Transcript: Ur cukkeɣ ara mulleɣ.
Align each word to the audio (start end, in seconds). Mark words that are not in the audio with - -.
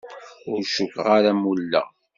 Ur 0.51 0.61
cukkeɣ 0.73 1.07
ara 1.17 1.31
mulleɣ. 1.41 1.87